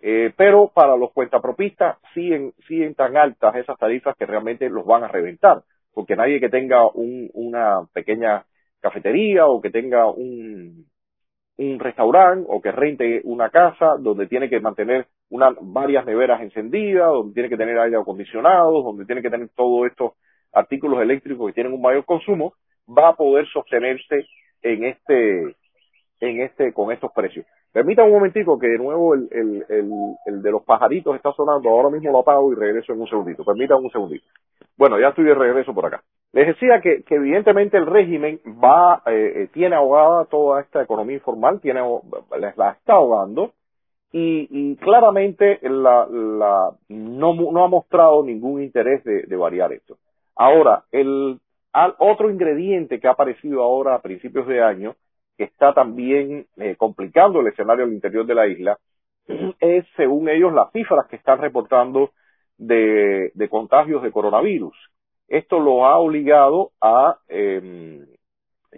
[0.02, 5.04] eh, pero para los cuentapropistas siguen, siguen tan altas esas tarifas que realmente los van
[5.04, 8.46] a reventar, porque nadie que tenga un, una pequeña
[8.80, 10.86] cafetería o que tenga un,
[11.58, 17.08] un restaurante o que rente una casa donde tiene que mantener una, varias neveras encendidas,
[17.08, 20.14] donde tiene que tener aire acondicionado, donde tiene que tener todos estos
[20.54, 22.54] artículos eléctricos que tienen un mayor consumo,
[22.88, 24.26] va a poder sostenerse
[24.62, 25.56] en este,
[26.20, 27.46] en este, con estos precios.
[27.78, 29.92] Permítanme un momentico que de nuevo el, el, el,
[30.26, 33.46] el, de los pajaritos está sonando, ahora mismo lo apago y regreso en un segundito.
[33.46, 34.26] Permítanme un segundito.
[34.76, 36.02] Bueno, ya estoy de regreso por acá.
[36.34, 41.18] Les decía que, que evidentemente el régimen va, eh, eh tiene ahogada toda esta economía
[41.18, 41.82] informal, tiene,
[42.36, 43.52] la está ahogando
[44.12, 49.98] y, y claramente la, la, no, no ha mostrado ningún interés de, de variar esto.
[50.36, 51.40] Ahora, el
[51.74, 54.96] al otro ingrediente que ha aparecido ahora a principios de año,
[55.38, 58.78] que está también eh, complicando el escenario al interior de la isla,
[59.60, 62.12] es, según ellos, las cifras que están reportando
[62.58, 64.76] de, contagios de coronavirus.
[65.28, 68.06] Esto lo ha obligado a eh,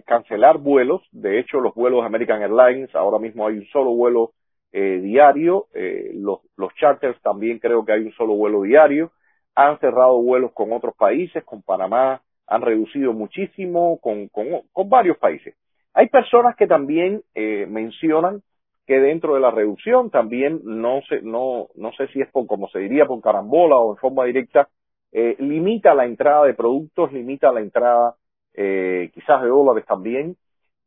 [0.04, 1.02] cancelar vuelos.
[1.12, 4.32] De hecho, los vuelos American Airlines, ahora mismo hay un solo vuelo
[4.72, 5.66] eh, diario.
[5.74, 6.40] Eh, los,
[6.74, 9.12] charters también creo que hay un solo vuelo diario.
[9.54, 15.54] Han cerrado vuelos con otros países, con Panamá, han reducido muchísimo, con varios países.
[15.94, 18.42] Hay personas que también eh, mencionan
[18.86, 22.68] que dentro de la reducción también no sé, no, no sé si es por, como
[22.68, 24.68] se diría, por carambola o en forma directa,
[25.12, 28.16] eh, limita la entrada de productos, limita la entrada
[28.54, 30.36] eh, quizás de dólares también,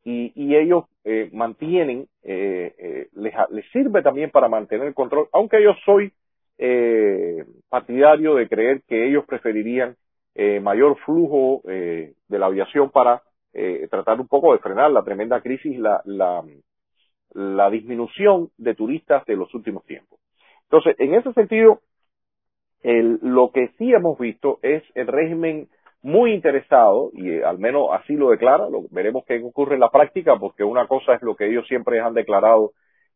[0.04, 5.28] y, y ellos eh, mantienen, eh, eh, les, les, sirve también para mantener el control,
[5.32, 6.12] aunque yo soy
[7.68, 9.96] partidario de creer que ellos preferirían
[10.62, 13.22] mayor flujo de la aviación para
[13.54, 16.42] eh, tratar un poco de frenar la tremenda crisis, la, la,
[17.32, 20.18] la disminución de turistas de los últimos tiempos.
[20.64, 21.80] Entonces, en ese sentido,
[22.82, 25.68] el, lo que sí hemos visto es el régimen
[26.02, 29.90] muy interesado, y eh, al menos así lo declara, lo, veremos qué ocurre en la
[29.90, 32.72] práctica, porque una cosa es lo que ellos siempre han declarado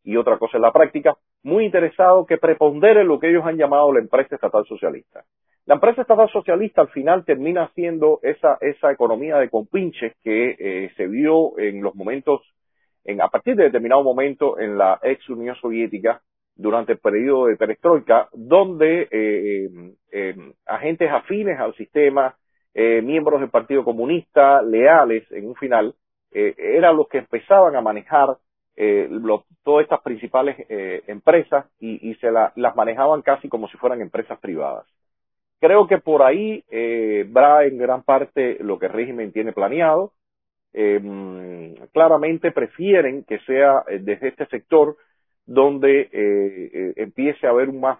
[0.08, 3.92] y otra cosa es la práctica, muy interesado que prepondere lo que ellos han llamado
[3.92, 5.22] la empresa estatal socialista.
[5.66, 10.90] La empresa estatal socialista al final termina siendo esa, esa economía de compinches que eh,
[10.96, 12.40] se vio en los momentos,
[13.04, 16.22] en, a partir de determinado momento en la ex Unión Soviética,
[16.56, 19.68] durante el periodo de perestroika, donde eh, eh,
[20.10, 22.34] eh, agentes afines al sistema,
[22.72, 25.94] eh, miembros del Partido Comunista, leales en un final,
[26.32, 28.38] eh, eran los que empezaban a manejar
[28.78, 34.00] lo, todas estas principales empresas y, y se la, las manejaban casi como si fueran
[34.00, 34.86] empresas privadas.
[35.60, 40.12] Creo que por ahí eh, va en gran parte lo que el régimen tiene planeado.
[40.72, 44.96] Eh, claramente prefieren que sea desde este sector
[45.46, 47.98] donde eh, eh, empiece a haber un más,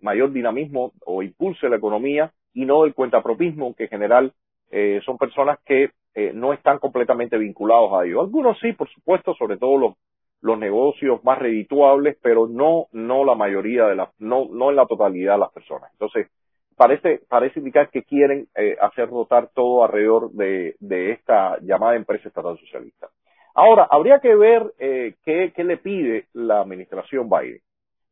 [0.00, 4.32] mayor dinamismo o impulse la economía y no el cuentapropismo, que en general
[4.70, 8.20] eh, son personas que eh, no están completamente vinculados a ello.
[8.20, 9.94] Algunos sí, por supuesto, sobre todo los,
[10.42, 14.86] los negocios más redituables, pero no, no la mayoría de las, no, no en la
[14.86, 15.90] totalidad de las personas.
[15.92, 16.28] Entonces,
[16.76, 22.28] parece, parece indicar que quieren eh, hacer rotar todo alrededor de, de esta llamada empresa
[22.28, 23.08] estatal socialista.
[23.54, 27.60] Ahora, habría que ver eh, qué, qué, le pide la administración Biden.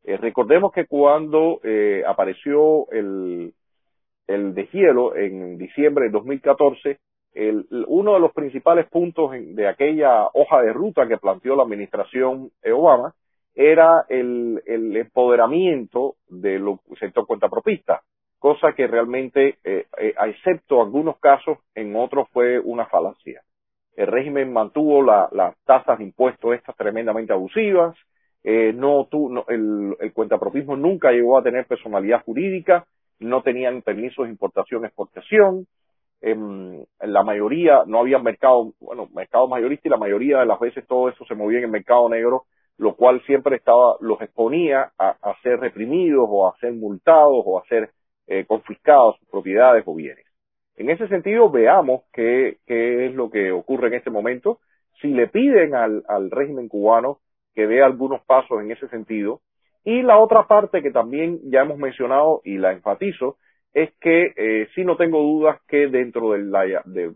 [0.05, 3.55] Eh, recordemos que cuando eh, apareció el,
[4.27, 6.99] el deshielo en diciembre de 2014,
[7.39, 12.51] el, uno de los principales puntos de aquella hoja de ruta que planteó la administración
[12.73, 13.15] Obama
[13.55, 14.61] era el,
[14.97, 16.65] empoderamiento del
[16.99, 18.03] sector cuentapropista,
[18.39, 23.43] cosa que realmente, eh, eh, excepto algunos casos, en otros fue una falacia.
[23.97, 27.97] El régimen mantuvo la, las tasas de impuestos estas tremendamente abusivas,
[28.45, 32.87] eh, no, tu, no el, el cuentapropismo nunca llegó a tener personalidad jurídica,
[33.19, 35.67] no tenían permisos de importación exportación,
[36.21, 40.87] en la mayoría no había mercado, bueno, mercado mayorista y la mayoría de las veces
[40.87, 42.45] todo eso se movía en el mercado negro,
[42.77, 47.65] lo cual siempre estaba, los exponía a, ser reprimidos o a ser multados o a
[47.67, 47.91] ser
[48.27, 50.27] eh, confiscados sus propiedades o bienes.
[50.77, 54.61] En ese sentido, veamos qué, qué es lo que ocurre en este momento.
[55.01, 57.19] Si le piden al, al régimen cubano
[57.59, 59.41] que dé algunos pasos en ese sentido.
[59.83, 63.37] Y la otra parte que también ya hemos mencionado y la enfatizo
[63.73, 67.13] es que eh, sí no tengo dudas que dentro de la, de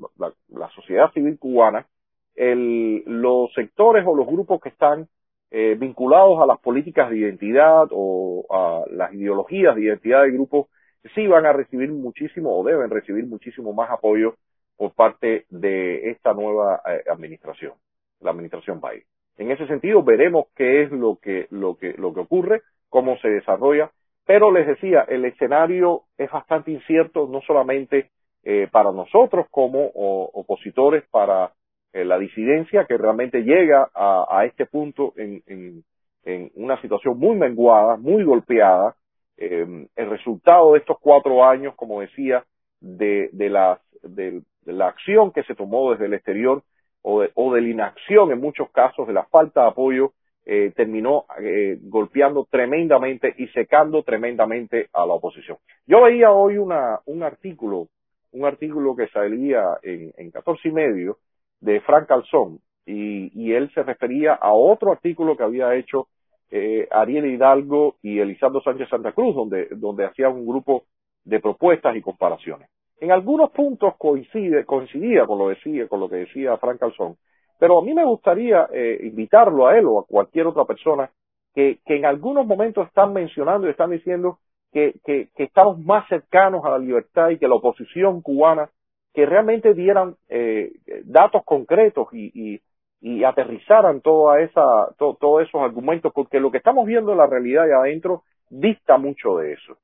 [0.49, 1.87] la, sociedad civil cubana,
[2.35, 5.09] el, los sectores o los grupos que están
[5.51, 10.69] eh, vinculados a las políticas de identidad o a las ideologías de identidad de grupos,
[11.15, 14.37] sí van a recibir muchísimo o deben recibir muchísimo más apoyo
[14.77, 17.75] por parte de esta nueva eh, administración,
[18.21, 19.05] la administración Biden.
[19.37, 23.29] En ese sentido, veremos qué es lo que, lo que, lo que ocurre, cómo se
[23.29, 23.91] desarrolla,
[24.33, 28.09] pero les decía, el escenario es bastante incierto, no solamente
[28.43, 31.53] eh, para nosotros como opositores, para
[31.93, 35.85] eh, la disidencia que realmente llega a, a este punto en, en,
[36.25, 38.97] en, una situación muy menguada, muy golpeada.
[39.37, 39.67] Eh,
[39.97, 42.43] el resultado de estos cuatro años, como decía,
[42.81, 46.63] de, de, las, de la acción que se tomó desde el exterior
[47.03, 50.73] o de, o de la inacción en muchos casos, de la falta de apoyo, eh,
[50.75, 55.59] terminó eh, golpeando tremendamente y secando tremendamente a la oposición.
[55.87, 57.89] Yo veía hoy una, un artículo,
[58.33, 61.19] un artículo que salía en, en 14 y medio
[61.61, 66.09] de Frank Calzón y, y él se refería a otro artículo que había hecho
[66.51, 70.85] eh, Ariel Hidalgo y Elisandro Sánchez Santa Cruz, donde, donde hacían un grupo
[71.25, 72.69] de propuestas y comparaciones
[73.03, 77.17] en algunos puntos coincide, coincidía con lo, decía, con lo que decía Frank Calzón,
[77.63, 81.09] pero a mí me gustaría eh, invitarlo a él o a cualquier otra persona
[81.55, 84.41] que, que en algunos momentos están mencionando y están diciendo
[84.73, 88.69] que, que, que, estamos más cercanos a la libertad y que la oposición cubana
[89.15, 90.73] que realmente dieran eh,
[91.05, 92.61] datos concretos y, y,
[93.01, 97.67] y aterrizaran toda esa, todos esos argumentos, porque lo que estamos viendo en la realidad
[97.67, 99.77] de adentro dista mucho de eso.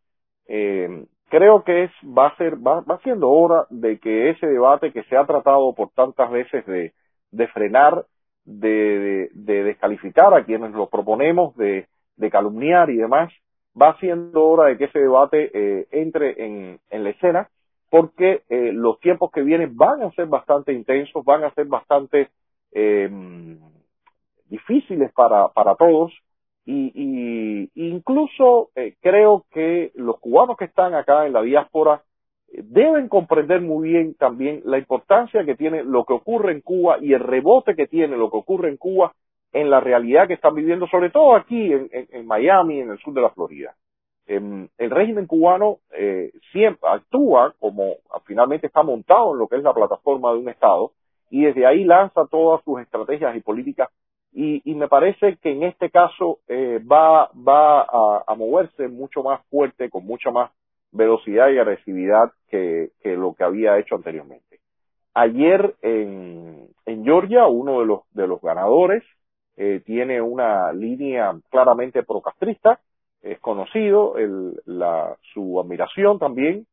[0.48, 4.90] Eh, creo que es va a ser va, va siendo hora de que ese debate
[4.90, 6.92] que se ha tratado por tantas veces de,
[7.30, 8.04] de frenar
[8.44, 11.86] de, de, descalificar a quienes lo proponemos de,
[12.30, 13.32] calumniar y demás
[13.80, 17.48] va siendo hora de que ese debate eh, entre en, en la escena
[17.90, 22.28] porque eh, los tiempos que vienen van a ser bastante intensos van a ser bastante
[22.72, 23.08] eh,
[24.48, 26.12] difíciles para para todos
[26.64, 26.92] y,
[27.74, 32.02] y incluso eh, creo que los cubanos que están acá en la diáspora
[32.52, 37.12] deben comprender muy bien también la importancia que tiene lo que ocurre en Cuba y
[37.12, 39.12] el rebote que tiene lo que ocurre en Cuba
[39.52, 43.14] en la realidad que están viviendo, sobre todo aquí en, en, Miami, en el sur
[43.14, 43.74] de la Florida.
[44.26, 47.94] Em, el régimen cubano eh, siempre actúa como
[48.26, 50.92] finalmente está montado en lo que es la plataforma de un Estado
[51.30, 53.88] y desde ahí lanza todas sus estrategias y políticas
[54.30, 59.22] y, y, me parece que en este caso eh, va, va a, a, moverse mucho
[59.22, 60.50] más fuerte, con mucha más
[60.92, 64.60] velocidad y agresividad que, lo que había hecho anteriormente.
[65.14, 69.02] Ayer en, en Georgia, uno de los, de los ganadores
[69.56, 72.80] eh, tiene una línea claramente procastrista,
[73.22, 76.66] es conocido el, la, su admiración también.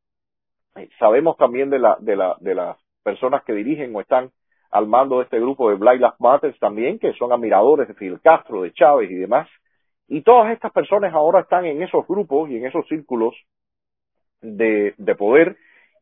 [0.75, 4.29] Eh, sabemos también de, la, de, la, de las personas que dirigen o están
[4.71, 8.19] al mando de este grupo de Black Lives Matter también, que son admiradores de Fidel
[8.21, 9.47] Castro, de Chávez y demás.
[10.07, 13.33] Y todas estas personas ahora están en esos grupos y en esos círculos
[14.41, 15.57] de, de poder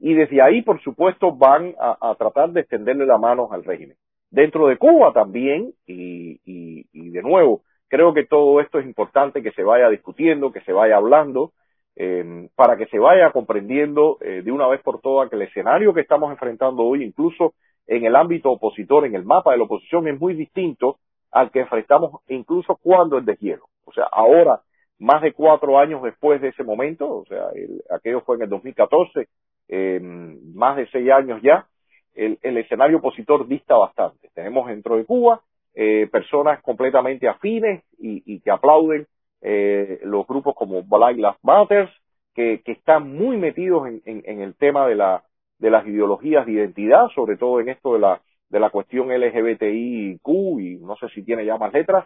[0.05, 3.95] y desde ahí, por supuesto, van a, tratar de extenderle la mano al régimen.
[4.29, 9.51] Dentro de Cuba también, y, y, de nuevo, creo que todo esto es importante que
[9.51, 11.53] se vaya discutiendo, que se vaya hablando,
[11.95, 15.93] eh, para que se vaya comprendiendo eh, de una vez por todas que el escenario
[15.93, 17.53] que estamos enfrentando hoy, incluso
[17.87, 20.97] en el ámbito opositor, en el mapa de la oposición, es muy distinto
[21.31, 23.67] al que enfrentamos incluso cuando es deshielo.
[23.85, 24.59] O sea, ahora,
[25.03, 28.49] más de cuatro años después de ese momento, o sea, el, aquello fue en el
[28.49, 29.27] 2014,
[29.67, 31.67] eh, más de seis años ya,
[32.15, 34.29] el, escenario opositor dista bastante.
[34.33, 35.41] Tenemos dentro de Cuba
[35.73, 39.07] eh, personas completamente afines y, que aplauden
[39.41, 41.89] eh, los grupos como Black Lives Matter,
[42.33, 45.23] que, están muy metidos en el tema de la
[45.63, 50.27] de las ideologías de identidad, sobre todo en esto de la, de la cuestión LGBTIQ
[50.59, 52.05] y no sé si tiene ya más letras,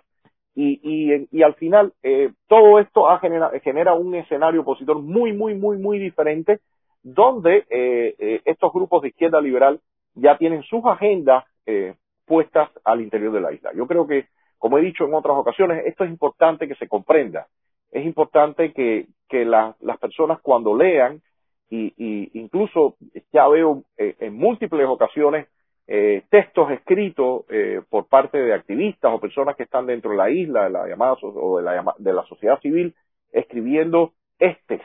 [0.58, 5.32] y, y, y al final eh, todo esto ha genera, genera un escenario opositor muy,
[5.32, 6.62] muy, muy, muy diferente,
[7.04, 9.80] donde eh, eh, estos grupos de izquierda liberal
[10.16, 11.94] ya tienen sus agendas eh,
[12.26, 13.70] puestas al interior de la isla.
[13.76, 14.26] Yo creo que,
[14.58, 17.46] como he dicho en otras ocasiones, esto es importante que se comprenda.
[17.92, 21.22] Es importante que, que la, las personas cuando lean
[21.70, 22.96] y, y incluso
[23.32, 25.48] ya veo eh, en múltiples ocasiones
[25.88, 30.30] eh, textos escritos eh, por parte de activistas o personas que están dentro de la
[30.30, 32.94] isla, de la llamada o de la, de la sociedad civil,
[33.32, 34.82] escribiendo estes.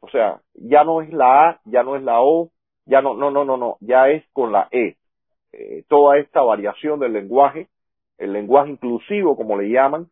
[0.00, 2.50] O sea, ya no es la A, ya no es la O,
[2.86, 4.96] ya no, no, no, no, no, ya es con la E.
[5.52, 7.68] Eh, toda esta variación del lenguaje,
[8.18, 10.08] el lenguaje inclusivo, como le llaman,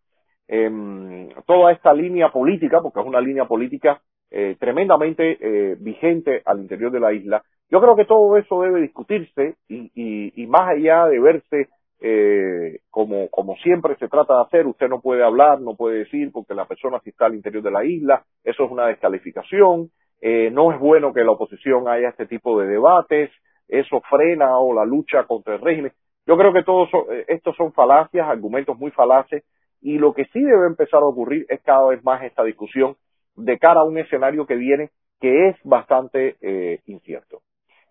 [0.48, 6.60] eh, toda esta línea política, porque es una línea política eh, tremendamente eh, vigente al
[6.60, 7.42] interior de la isla.
[7.70, 11.68] Yo creo que todo eso debe discutirse y, y, y más allá de verse
[12.00, 16.32] eh, como, como siempre se trata de hacer, usted no puede hablar, no puede decir
[16.32, 19.90] porque la persona sí está al interior de la isla, eso es una descalificación,
[20.20, 23.30] eh, no es bueno que la oposición haya este tipo de debates,
[23.68, 25.92] eso frena o la lucha contra el régimen.
[26.26, 29.44] Yo creo que todos eh, estos son falacias, argumentos muy falaces,
[29.82, 32.96] y lo que sí debe empezar a ocurrir es cada vez más esta discusión
[33.36, 34.90] de cara a un escenario que viene
[35.20, 37.42] que es bastante eh, incierto.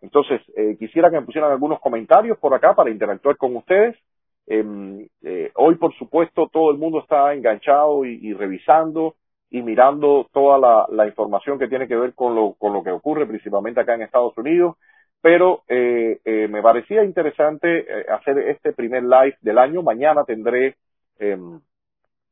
[0.01, 3.95] Entonces, eh, quisiera que me pusieran algunos comentarios por acá para interactuar con ustedes.
[4.47, 9.15] Em, eh, hoy, por supuesto, todo el mundo está enganchado y, revisando
[9.49, 13.25] y mirando toda la, información que tiene que ver con lo, con lo que ocurre
[13.25, 14.75] principalmente acá en Estados Unidos,
[15.21, 19.83] pero eh, eh, me parecía interesante eh, hacer este primer live del año.
[19.83, 20.77] Mañana tendré
[21.17, 21.59] em,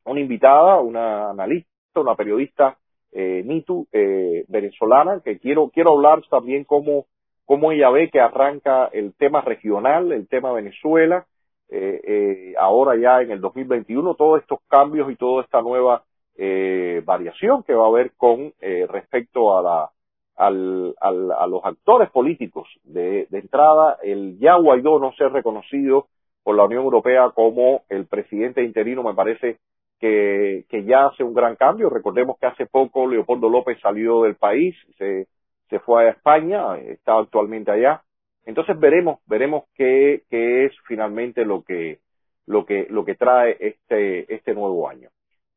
[0.06, 2.78] una invitada, una analista, una periodista
[3.14, 7.08] Nitu eh, venezolana, que quiero, quiero hablar también cómo,
[7.48, 11.26] cómo ella ve que arranca el tema regional, el tema Venezuela,
[11.70, 16.04] eh, eh, ahora ya en el 2021, todos estos cambios y toda esta nueva
[16.36, 19.90] eh, variación que va a haber con eh, respecto a la
[20.36, 26.08] al, al, a los actores políticos de, de entrada, el ya Guaidó no ser reconocido
[26.44, 29.58] por la Unión Europea como el presidente interino me parece
[30.00, 31.90] que, que ya hace un gran cambio.
[31.90, 35.28] Recordemos que hace poco Leopoldo López salió del país, se,
[35.70, 38.02] se fue a España, está actualmente allá.
[38.46, 42.00] Entonces veremos, veremos qué, qué es finalmente lo que,
[42.46, 45.10] lo que, lo que trae este, este nuevo año.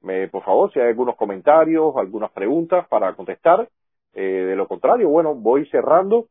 [0.03, 3.69] Me, por favor, si hay algunos comentarios, algunas preguntas para contestar.
[4.13, 6.27] Eh, de lo contrario, bueno, voy cerrando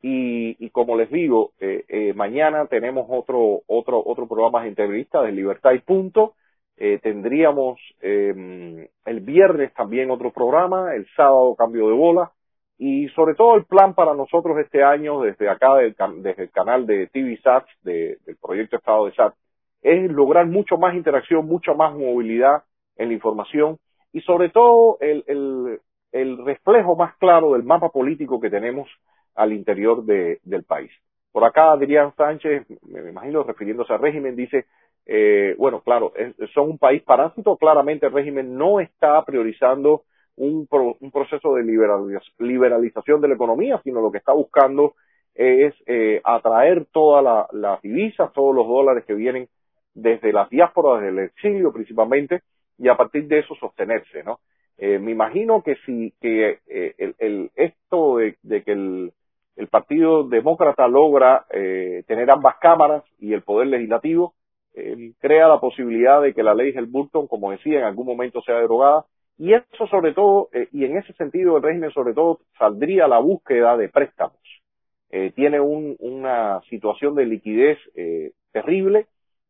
[0.00, 5.20] y, y como les digo, eh, eh, mañana tenemos otro, otro, otro programa de entrevista
[5.22, 6.34] de Libertad y Punto
[6.76, 12.32] eh, tendríamos eh, el viernes también otro programa, el sábado cambio de bola
[12.78, 16.86] y sobre todo el plan para nosotros este año desde acá del, desde el canal
[16.86, 19.34] de TV SAT, de, del proyecto Estado de SAT,
[19.82, 22.64] es lograr mucho más interacción, mucha más movilidad
[22.96, 23.78] en la información
[24.12, 25.24] y sobre todo el,
[26.12, 28.88] el, reflejo más claro del mapa político que tenemos
[29.34, 30.90] al interior de, del país.
[31.32, 34.66] Por acá Adrián Sánchez, me imagino refiriéndose al régimen, dice,
[35.06, 40.04] eh, bueno, claro, es, son un país parásito, claramente el régimen no está priorizando
[40.36, 41.64] un, pro, un proceso de
[42.38, 44.94] liberalización de la economía, sino lo que está buscando
[45.34, 49.48] es eh, atraer todas la, las divisas, todos los dólares que vienen
[49.94, 52.42] desde las diásporas, desde el exilio principalmente,
[52.78, 54.40] y a partir de eso sostenerse, ¿no?
[54.76, 59.12] Eh, me imagino que si que eh, el, el, esto de, de que el,
[59.56, 64.34] el Partido Demócrata logra eh, tener ambas cámaras y el poder legislativo,
[64.74, 68.56] eh, crea la posibilidad de que la ley Helburton, como decía, en algún momento sea
[68.56, 69.04] derogada.
[69.36, 73.08] Y eso sobre todo, eh, y en ese sentido el régimen sobre todo saldría a
[73.08, 74.38] la búsqueda de préstamos.
[75.10, 79.06] Eh, tiene un, una situación de liquidez eh, terrible,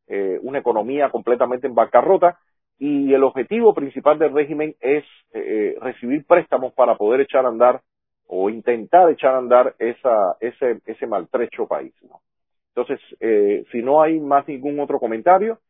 [0.08, 2.38] eh, una economía completamente en bancarrota,
[2.78, 7.80] y el objetivo principal del régimen es eh, recibir préstamos para poder echar a andar
[8.26, 11.94] o intentar echar a andar esa, ese, ese maltrecho país.
[12.02, 12.20] ¿no?
[12.74, 13.00] Entonces,
[13.70, 15.60] si no hay más ningún otro comentario,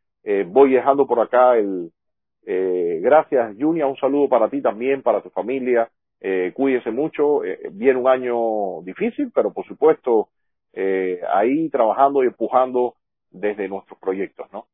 [0.46, 1.90] voy dejando por acá el
[2.46, 5.88] eh, gracias Junia, un saludo para ti también, para tu familia,
[6.20, 10.28] eh, cuídese mucho, eh, viene un año difícil, pero por supuesto
[10.72, 12.94] eh, ahí trabajando y empujando
[13.30, 14.66] desde nuestros proyectos, ¿no?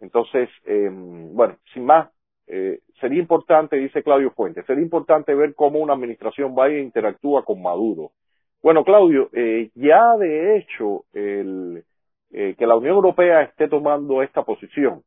[0.00, 2.10] Entonces, eh, bueno, sin más,
[2.46, 7.44] eh, sería importante, dice Claudio Fuentes, sería importante ver cómo una administración vaya e interactúa
[7.44, 8.10] con Maduro.
[8.62, 11.84] Bueno, Claudio, eh, ya de hecho el,
[12.32, 15.02] eh, que la Unión Europea esté tomando esta posición,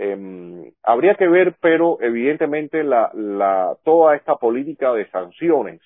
[0.00, 5.80] eh, habría que ver, pero evidentemente la, la, toda esta política de sanciones,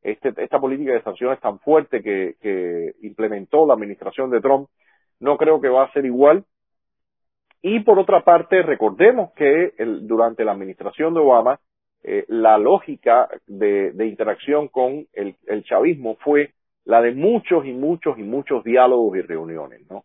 [0.00, 4.68] este, esta política de sanciones tan fuerte que, que implementó la administración de Trump,
[5.18, 6.44] no creo que va a ser igual.
[7.60, 11.58] Y por otra parte, recordemos que durante la administración de Obama,
[12.04, 16.54] eh, la lógica de, de interacción con el, el, chavismo fue
[16.84, 20.04] la de muchos y muchos y muchos diálogos y reuniones, ¿no?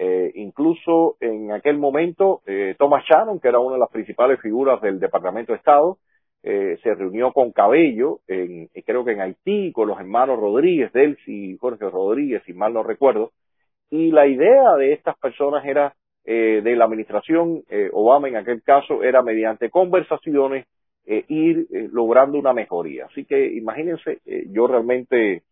[0.00, 4.80] Eh, incluso en aquel momento, eh, Thomas Shannon, que era una de las principales figuras
[4.80, 5.98] del Departamento de Estado,
[6.44, 11.50] eh, se reunió con Cabello, en, creo que en Haití, con los hermanos Rodríguez, Delcy
[11.50, 13.32] y Jorge Rodríguez, si mal no recuerdo,
[13.90, 15.94] y la idea de estas personas era,
[16.24, 20.66] eh, de la administración eh, Obama en aquel caso, era mediante conversaciones
[21.06, 23.06] eh, ir eh, logrando una mejoría.
[23.06, 25.42] Así que imagínense, eh, yo realmente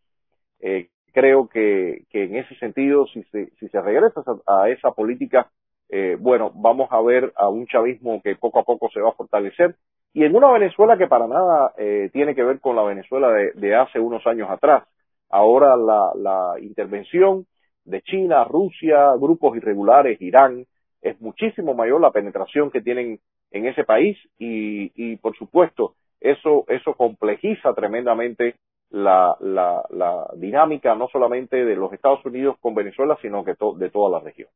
[0.61, 5.51] eh, creo que, que en ese sentido, si se, si se regresa a, esa política,
[5.89, 9.15] eh, bueno, vamos a ver a un chavismo que poco a poco se va a
[9.15, 9.77] fortalecer
[10.13, 13.53] y en una Venezuela que para nada eh, tiene que ver con la Venezuela de,
[13.53, 14.85] de hace unos años atrás.
[15.31, 17.47] Ahora la, la intervención
[17.87, 20.67] de China, Rusia, grupos irregulares, Irán,
[21.01, 23.21] es muchísimo mayor la penetración que tienen
[23.53, 28.57] en ese país y, y por supuesto eso eso complejiza tremendamente
[28.91, 33.91] la, la, la dinámica no solamente de los Estados Unidos con Venezuela sino que de
[33.91, 34.49] toda la región.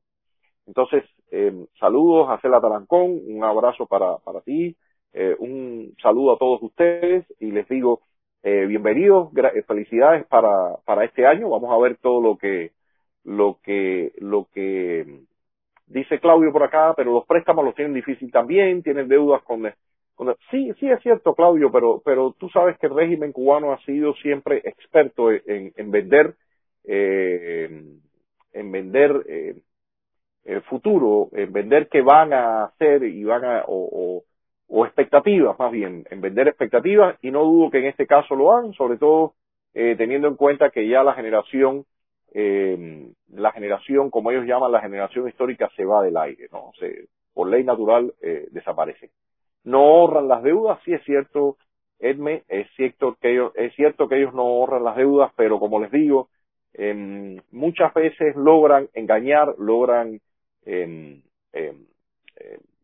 [0.67, 4.77] Entonces, eh, saludos a Cela Tarancón, un abrazo para, para ti,
[5.13, 8.03] eh, un saludo a todos ustedes y les digo
[8.43, 11.51] eh, bienvenidos, eh, felicidades para, para este año.
[11.51, 12.73] Vamos a ver todo lo que,
[13.25, 15.25] lo que, lo que
[15.87, 19.67] dice Claudio por acá, pero los préstamos los tienen difícil también, tienen deudas con
[20.51, 24.15] sí, sí es cierto Claudio, pero, pero tú sabes que el régimen cubano ha sido
[24.15, 26.35] siempre experto en, en vender,
[26.85, 27.83] eh,
[28.53, 29.63] en vender eh,
[30.45, 34.25] el futuro, en vender qué van a hacer y van a, o,
[34.71, 38.57] o expectativas más bien, en vender expectativas y no dudo que en este caso lo
[38.57, 39.35] han, sobre todo
[39.75, 41.85] eh, teniendo en cuenta que ya la generación,
[42.33, 46.71] eh, la generación, como ellos llaman la generación histórica, se va del aire, ¿no?
[46.79, 49.11] Se, por ley natural eh, desaparece.
[49.65, 51.57] No ahorran las deudas, sí es cierto,
[51.99, 55.81] Edme, es cierto que ellos, es cierto que ellos no ahorran las deudas, pero como
[55.81, 56.29] les digo,
[56.75, 60.21] eh, muchas veces logran engañar, logran
[60.65, 61.21] eh,
[61.53, 61.75] eh,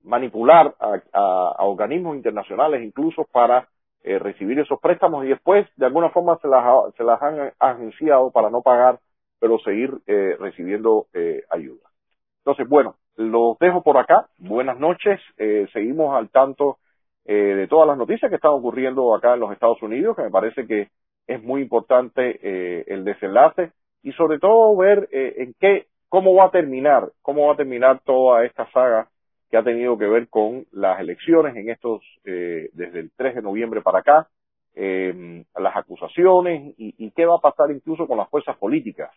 [0.03, 3.68] manipular a, a, a, organismos internacionales incluso para
[4.03, 8.31] eh, recibir esos préstamos y después de alguna forma se las, se las han agenciado
[8.31, 9.01] para no pagar
[9.39, 11.91] pero seguir eh, recibiendo eh, ayuda.
[12.39, 14.27] Entonces, bueno, los dejo por acá.
[14.39, 15.21] Buenas noches.
[15.39, 16.79] Eh, seguimos al tanto
[17.25, 20.31] eh, de todas las noticias que están ocurriendo acá en los Estados Unidos, que me
[20.31, 20.89] parece que
[21.27, 26.45] es muy importante eh, el desenlace y sobre todo ver eh, en qué, cómo va
[26.45, 29.09] a terminar, cómo va a terminar toda esta saga
[29.51, 33.43] que ha tenido que ver con las elecciones en estos, eh, desde el 3 de
[33.43, 34.29] noviembre para acá,
[34.75, 39.11] eh, las acusaciones y, y, qué va a pasar incluso con las fuerzas políticas.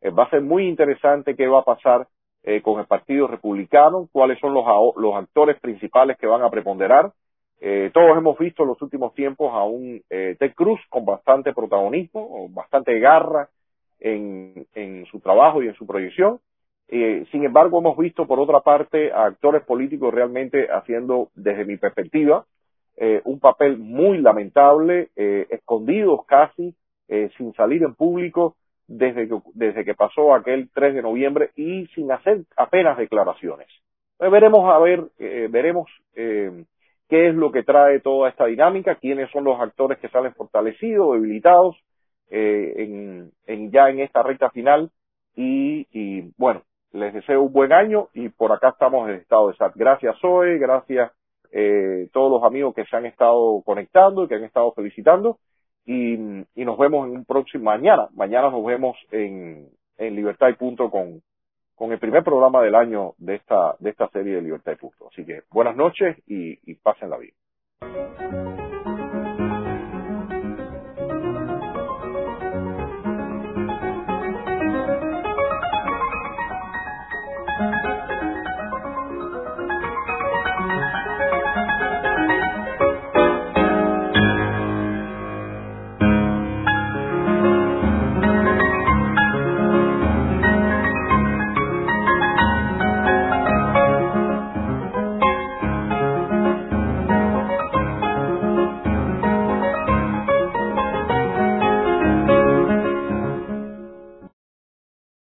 [0.00, 2.06] Eh, va a ser muy interesante qué va a pasar
[2.48, 4.64] eh, con el Partido Republicano, cuáles son los,
[4.96, 7.12] los actores principales que van a preponderar.
[7.60, 11.52] Eh, todos hemos visto en los últimos tiempos a un eh, Ted Cruz con bastante
[11.52, 13.50] protagonismo, bastante garra
[14.00, 14.66] en,
[15.10, 16.40] su trabajo y en su proyección.
[16.88, 21.76] Eh, sin embargo, hemos visto por otra parte a actores políticos realmente haciendo, desde mi
[21.76, 22.46] perspectiva,
[22.96, 26.74] eh, un papel muy lamentable, eh, escondidos casi,
[27.08, 28.56] eh, sin salir en público
[28.88, 33.68] desde que, desde que pasó aquel 3 de noviembre y sin hacer apenas declaraciones.
[34.18, 39.30] Eh, veremos a ver, eh, veremos qué es lo que trae toda esta dinámica, quiénes
[39.30, 41.76] son los actores que salen fortalecidos, debilitados
[42.28, 44.90] en, en, ya en esta recta final
[45.36, 46.62] y, y bueno,
[46.92, 49.74] les deseo un buen año y por acá estamos en estado de SAT.
[49.76, 51.12] Gracias Zoe, gracias
[51.52, 55.38] eh, todos los amigos que se han estado conectando y que han estado felicitando
[55.88, 58.08] y, y nos vemos en un próximo mañana.
[58.14, 61.22] Mañana nos vemos en, en Libertad y Punto con,
[61.74, 65.08] con el primer programa del año de esta, de esta serie de Libertad y Punto.
[65.10, 68.67] Así que buenas noches y, y la vida.